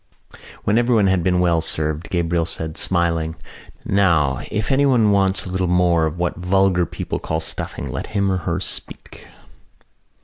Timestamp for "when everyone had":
0.63-1.21